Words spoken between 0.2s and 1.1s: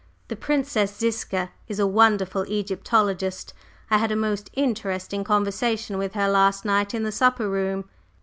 The Princess